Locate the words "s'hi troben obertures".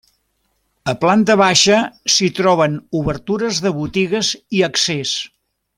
2.15-3.61